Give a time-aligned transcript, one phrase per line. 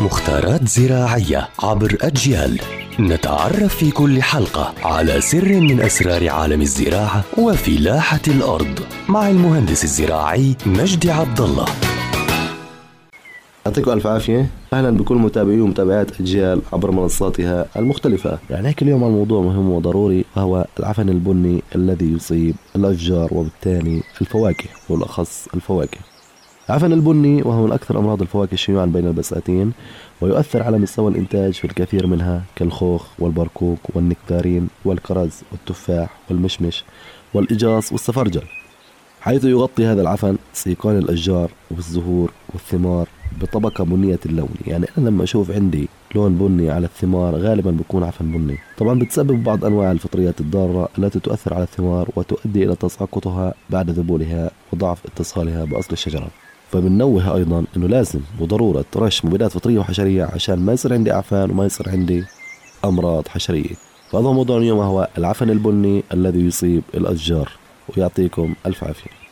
[0.00, 2.60] مختارات زراعية عبر أجيال.
[3.00, 10.56] نتعرف في كل حلقة على سر من أسرار عالم الزراعة وفلاحة الأرض مع المهندس الزراعي
[10.66, 11.64] مجدي عبد الله
[13.66, 14.46] يعطيكم ألف عافية.
[14.72, 18.38] أهلا بكل متابعي ومتابعات أجيال عبر منصاتها المختلفة.
[18.50, 25.48] يعني هيك اليوم الموضوع مهم وضروري وهو العفن البني الذي يصيب الأشجار وبالتالي الفواكه بالاخص
[25.54, 25.98] الفواكه.
[26.70, 29.72] العفن البني وهو من أكثر أمراض الفواكه شيوعا بين البساتين
[30.20, 36.84] ويؤثر على مستوى الإنتاج في الكثير منها كالخوخ والبركوك والنكتارين والكرز والتفاح والمشمش
[37.34, 38.42] والإجاص والسفرجل
[39.20, 43.08] حيث يغطي هذا العفن سيقان الأشجار والزهور والثمار
[43.40, 44.54] بطبقة بنية اللون.
[44.66, 48.58] يعني أنا لما أشوف عندي لون بني على الثمار غالبا بيكون عفن بني.
[48.78, 54.50] طبعا بتسبب بعض أنواع الفطريات الضارة التي تؤثر على الثمار وتؤدي إلى تساقطها بعد ذبولها
[54.72, 56.30] وضعف اتصالها بأصل الشجرة.
[56.72, 61.66] فبنوه أيضا أنه لازم وضرورة رش مبيدات فطرية وحشرية عشان ما يصير عندي أعفان وما
[61.66, 62.24] يصير عندي
[62.84, 63.74] أمراض حشرية.
[64.12, 67.52] فهذا موضوع اليوم هو العفن البني الذي يصيب الأشجار.
[67.96, 69.29] ويعطيكم ألف عافية.